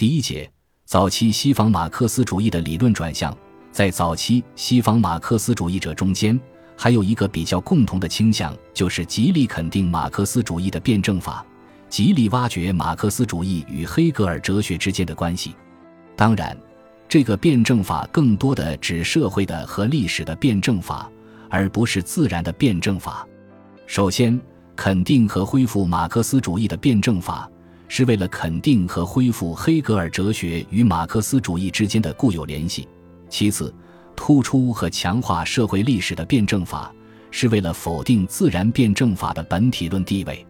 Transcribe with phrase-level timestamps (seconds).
[0.00, 0.50] 第一节，
[0.86, 3.36] 早期西方马克思主义的理论转向。
[3.70, 6.40] 在早期西方马克思主义者中间，
[6.74, 11.44] 还有一个比较共同的倾向，就是极力肯定马克思主义的辩证法，
[11.90, 15.54] 极力挖掘马克思主义与黑格尔哲学之间的关系。
[16.16, 16.56] 当然，
[17.06, 21.12] 这个辩证法更多的指社会的和历史的辩证法，
[21.50, 23.28] 而不是自然的辩证法。
[23.86, 24.40] 首先，
[24.74, 27.46] 肯定和恢复马克思主义的辩证法，
[27.92, 32.86] 是为了肯定和恢复黑格尔哲学与马克思主义之间的固有联系。
[33.28, 33.74] 其次，
[34.14, 36.94] 突出和强化社会历史的辩证法，
[37.32, 40.46] 是为了否定自然辩证法的本体论地位。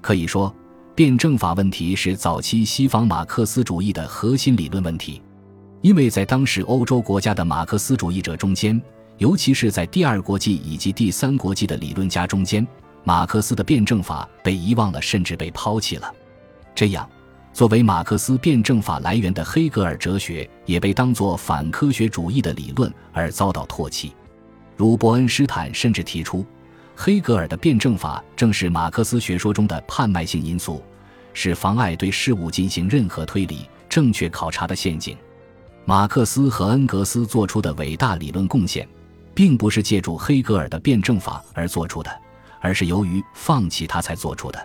[0.00, 0.52] 可以说，
[0.94, 5.20] 辩证法问题是早期西方马克思主义的核心理论问题。
[5.82, 8.80] 因为在当时欧洲国家的马克思主义者中间，
[9.18, 12.66] 尤其是在第二国际以及第三国际的理论家中间，
[13.04, 16.10] 马克思的辩证法被遗忘了，甚至被抛弃了。
[16.78, 17.10] 这样。
[17.52, 24.14] 作为马克思辩证法来源的黑格尔哲学，也被当作反科学主义的理论而遭到唾弃。
[24.76, 26.46] 如伯恩斯坦甚至提出，
[26.94, 30.80] 黑格尔的辩证法正是马克思学说中的叛卖性因素，
[31.34, 35.16] 是妨碍对事物进行任何推理、正确考察的陷阱。
[35.84, 38.88] 马克思和恩格斯做出的伟大理论贡献，
[39.34, 42.20] 并不是借助黑格尔的辩证法而做出的，
[42.60, 44.64] 而是由于放弃它才做出的。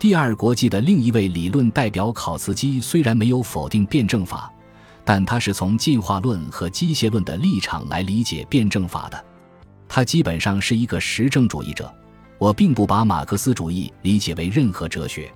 [0.00, 4.50] 第二国际的另一位理论代表考茨基虽然没有否定辩证法，
[5.04, 9.24] 但他是从进化论和机械论的立场来理解辩证法的。
[9.86, 11.94] 他基本上是一个实证主义者。
[12.38, 15.30] 我并不把马克思主义理解为任何哲学，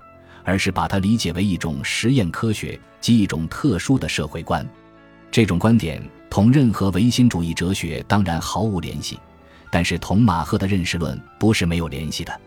[0.44, 4.66] 而是把它理解为一种实验科学及一种特殊的社会观。
[5.30, 9.18] 这种观点同任何唯心主义哲学当然毫无联系，
[9.70, 12.40] 但是同马赫的认识论不是没有联系的。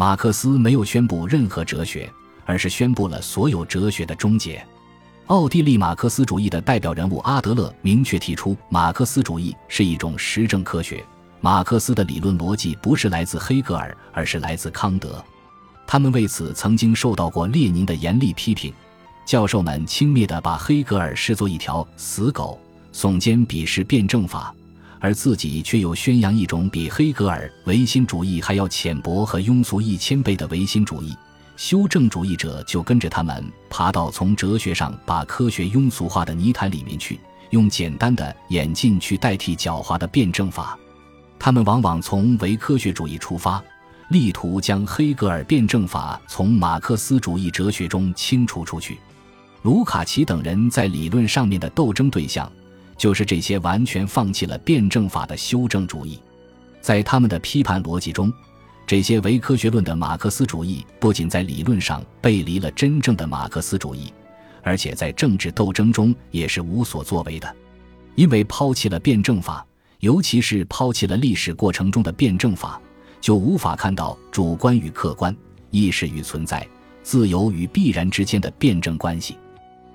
[0.00, 2.10] 马克思没有宣布任何哲学，
[2.46, 4.66] 而是宣布了所有哲学的终结。
[5.26, 11.04] 奥地利马克思主义的代表人物阿德勒明确提出，马克思主义是一种实证科学。
[11.42, 15.22] 马克思的理论逻辑不是来自黑格尔，而是来自康德。
[15.86, 18.72] 他们为此曾经受到过列宁的严厉批评。
[19.26, 22.58] 教授们轻蔑地把黑格尔视作一条死狗，
[22.90, 24.54] 耸肩鄙视辩证法。
[25.00, 31.16] 而自己却又宣扬一种比黑格尔唯心主义还要浅薄和庸俗一千倍的唯心主义，
[31.56, 37.18] 修正主义者就跟着他们爬到从哲学上把科学庸俗化的泥潭里面去，
[37.48, 40.78] 用简单的眼镜去代替狡猾的辩证法。
[41.38, 43.62] 他们往往从唯科学主义出发，
[44.10, 48.98] 力图将黑格尔辩证法从马克思主义哲学中清除出去。
[49.62, 52.50] 卢卡奇等人在理论上面的斗争对象。
[53.00, 56.20] 就是这些完全放弃了辩证法的修正主义，
[56.82, 58.30] 在他们的批判逻辑中，
[58.86, 64.12] 这些唯科学论的马克思主义不仅在理论上背离了真正的马克思主义，
[64.62, 67.56] 而且在政治斗争中也是无所作为的，
[68.16, 69.66] 因为抛弃了辩证法，
[70.00, 72.78] 尤其是抛弃了历史过程中的辩证法，
[73.18, 75.34] 就无法看到主观与客观、
[75.70, 76.68] 意识与存在、
[77.02, 79.38] 自由与必然之间的辩证关系。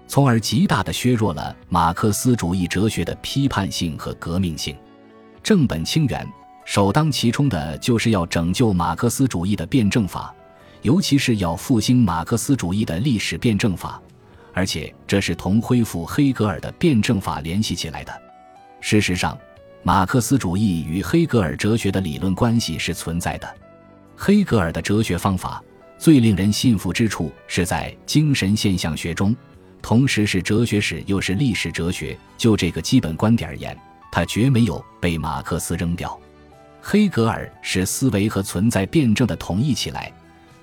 [0.07, 4.75] 从而极大地削弱了马克思主义哲学的批判性和革命性。
[5.43, 6.27] 正本清源，
[6.65, 10.33] 首当其冲的就是要拯救马克思主义的辩证法，
[10.81, 14.01] 尤其是要复兴马克思主义的历史辩证法，
[14.53, 18.21] 而且这是同恢复黑格尔的辩证法联系起来的。
[18.81, 19.37] 事实上，
[19.83, 23.55] 马克思主义与黑格尔哲学的理论关系是存在的。
[24.15, 25.61] 黑格尔的哲学方法
[25.97, 29.35] 最令人信服之处是在精神现象学中。
[29.81, 32.17] 同时是哲学史，又是历史哲学。
[32.37, 33.77] 就这个基本观点而言，
[34.11, 36.19] 他绝没有被马克思扔掉。
[36.81, 40.11] 黑格尔使思维和存在辩证的统一起来，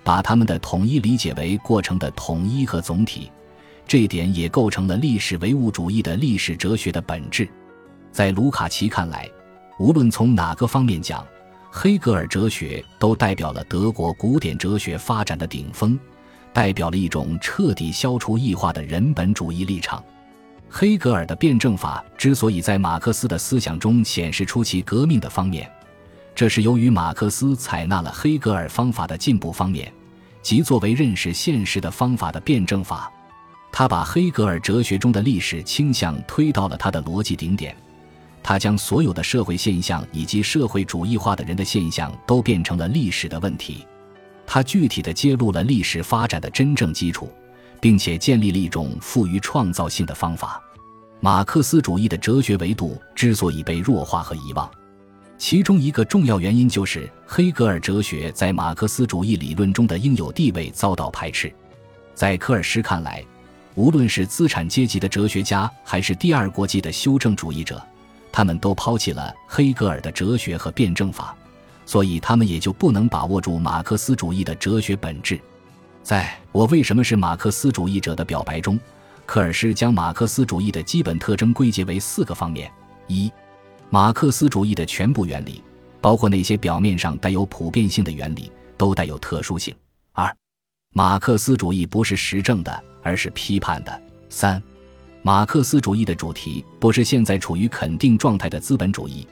[0.05, 3.31] 把他们的统一理解为过程的统一和总体。
[3.87, 7.49] 这一点也构成了历史唯物主义的历史哲学的本质。
[8.11, 9.29] 在卢卡奇看来，
[9.79, 11.27] 无论从哪个方面讲，
[11.71, 15.99] 黑格尔哲学都代表了德国古典哲学发展的顶峰。
[16.53, 20.03] 代表了一种彻底消除异化的人本主义立场。
[20.69, 25.71] 黑格尔的辩证法之所以在马克思的思想中显示出其革命的方面，
[26.35, 29.93] 这是由于马克思采纳了黑格尔方法的进步方面，
[30.41, 33.13] 即作为认识现实的方法的辩证法。
[33.71, 37.77] 他把黑格尔哲学中的历史倾向推到了他的逻辑顶点，
[38.43, 43.87] 他将所有的社会现象以及社会主义化的人的现象都变成了历史的问题。
[44.47, 47.31] 他具体地揭露了历史发展的真正基础，
[47.81, 50.63] 并且建立了一种富于创造性的方法。
[51.21, 54.69] 马克思主义的哲学维度之所以被弱化和遗忘，
[55.39, 61.53] 其中一个重要原因就是黑格尔哲学在马克思主义理论中的应有地位遭到排斥。
[62.15, 63.25] 在科尔施看来，
[63.75, 67.81] 无论是资产阶级的哲学家，还是第二国际的修正主义者，
[68.31, 71.37] 他们都抛弃了黑格尔的哲学和辩证法，
[71.85, 75.41] 所以他们也就不能把握住马克思主义的哲学本质。
[76.03, 78.79] 在我为什么是马克思主义者的表白中，
[79.25, 82.71] 科尔斯将马克思主义的基本特征归结为四个方面：
[83.07, 83.31] 一、
[83.89, 85.63] 马克思主义的全部原理，
[86.01, 89.73] 包括那些表面上带有普遍性的原理，都带有特殊性；
[90.13, 90.35] 二、
[90.93, 93.93] 马克思主义不是实证的，而是批判的；
[94.29, 94.61] 三、
[95.23, 99.25] 马克思主义的主题不是现在处于肯定状态的资本主义，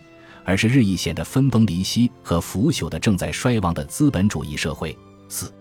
[0.45, 4.91] 而是日益显得分崩离析和腐朽的正在衰亡的资本主义社会；
[5.29, 5.53] 四。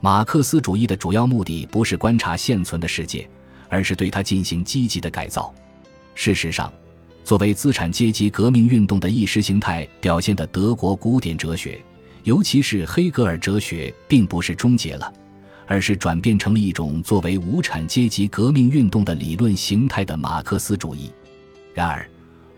[0.00, 3.28] 马克思主义的主要目的不是观察现存的世界，
[3.68, 5.54] 而是对它进行积极的改造。
[6.14, 6.72] 事实上，
[7.22, 11.78] 作为资产阶级革命运动的意识形态表现的德国古典哲学，
[12.24, 15.12] 尤其是黑格尔哲学，并不是终结了，
[15.66, 21.10] 而是转变成了一种作为无产阶级革命运动的理论形态的马克思主义。
[21.74, 22.08] 然而，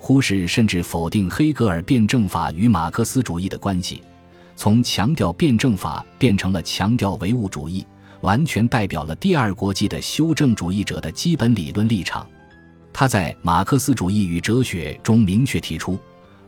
[0.04, 4.02] 忽视甚至否定黑格尔辩证法与马克思主义的关系。
[4.56, 7.86] 从强调辩证法变成了强调唯物主义，
[8.20, 12.26] 完全代表了第二国际的修正主义者的基本理论立场。
[12.92, 15.96] 他在《马克思主义与哲学》中明确提出，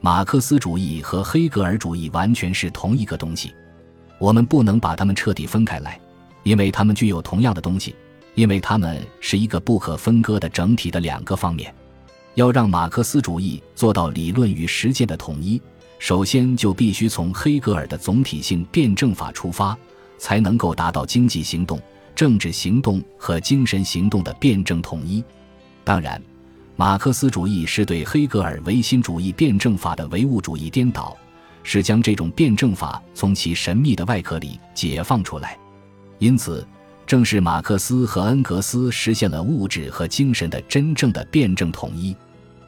[0.00, 3.54] 马克思主义和黑格尔主义完全是同一个东西，
[4.18, 5.96] 我们不能把它们彻底分开来，
[6.42, 7.94] 因为它们具有同样的东西，
[8.34, 11.72] 因为它们是一个不可分割的整体的两个方面。
[12.34, 15.60] 要让马克思主义做到理论与实践的统一。
[15.98, 19.76] 首先就必须从黑格尔的总体性辩证法出发，
[20.18, 21.80] 才能够达到经济行动、
[22.14, 25.24] 政治行动和精神行动的辩证统一。
[25.82, 26.20] 当然，
[26.76, 31.16] 马克思主义是对黑格尔唯心主义辩证法的唯物主义颠倒，
[31.62, 35.56] 是将这种辩证法从其神秘的外壳里解放出来。
[36.18, 36.66] 因此，
[37.06, 42.14] 正是马克思和恩格斯实现了物质和精神的真正的辩证统一。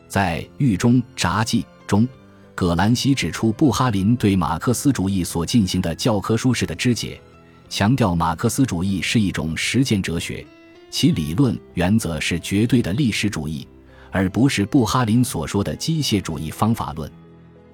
[0.09, 2.09] 在《狱中札记》中。
[2.55, 7.21] 葛兰西指出，布哈林对马克思主义所进行的教科书式的肢解，
[7.69, 10.43] 强调马克思主义是一种实践哲学，
[10.91, 13.69] 其理论原则是绝对的历史主义，
[14.11, 17.13] 而不是布哈林所说的机械主义方法论。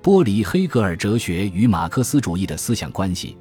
[0.02, 3.37] 剥离黑格尔哲学与马克思主义的思想关系，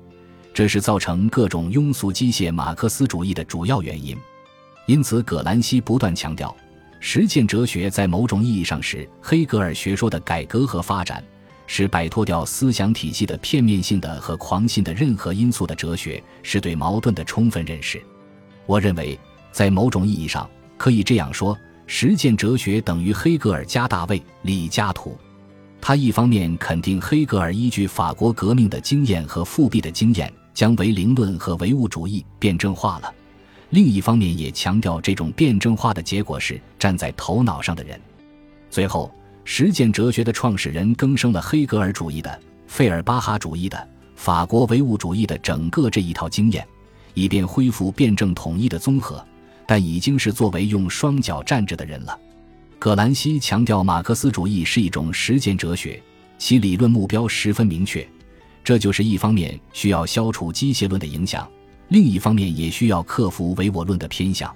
[0.54, 4.16] 这是造成各种庸俗机械马克思主义的主要原因。
[4.86, 6.56] 因此，葛兰西不断强调。
[7.04, 11.22] 实践哲学在某种意义上是黑格尔学说的改革和发展，
[11.66, 18.00] 是摆脱掉思想体系的片面性的和狂信的任何因素的哲学，是对矛盾的充分认识。
[18.68, 19.20] 我认为，
[19.52, 21.58] 在某种意义上可以这样说：
[21.88, 25.18] 实践哲学等于黑格尔加大卫·李嘉图。
[25.82, 33.12] 他一方面肯定黑格尔依据法国革命的经验和复辟的经验，将唯灵论和唯物主义辩证化了。
[33.72, 38.00] 另一方面，也强调这种辩证化的结果是站在头脑上的人。
[38.70, 39.14] 最后，
[39.46, 46.68] 实践哲学的创始人更生了黑格尔主义的、费尔巴哈主义的、法国唯物主义的整个这一套经验，
[47.14, 49.26] 以便恢复辩证统一的综合。
[49.66, 52.20] 但已经是作为用双脚站着的人了。
[52.78, 56.02] 葛兰西强调，马克思主义是一种实践哲学，
[56.38, 58.06] 其理论目标十分明确。
[58.66, 61.50] 这就是一方面需要消除机械论的影响。
[61.92, 64.50] 另一方面，也需要克服唯我论的偏向。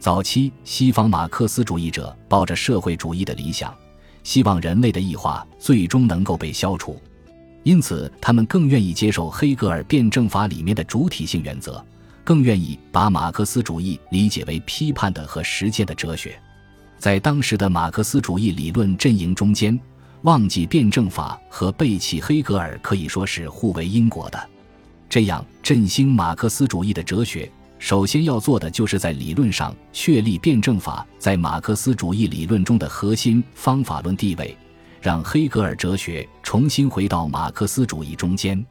[0.00, 3.72] 早期西方马克思主义者抱着社会主义的理想，
[4.24, 7.00] 希望人类的异化最终能够被消除，
[7.62, 11.82] 因此他们更愿意接受黑格尔辩证法里面的主体性原则，
[12.24, 16.36] 更愿意把马克思主义理解为批判的和实践的哲学。
[16.98, 19.78] 在当时的马克思主义理论阵营中间，
[20.22, 24.48] 忘记辩证法和背弃黑格尔可以说是互为因果的。
[25.14, 34.58] 这样振兴马克思主义的哲学，首先要做的就是在理论上确立辩证法在马克思主义理论中的核心方法论地位，
[35.00, 38.66] 让黑格尔哲学重新回到马克思主义中间。